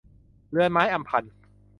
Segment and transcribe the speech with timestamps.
[0.51, 1.23] เรือนไม้อำพัน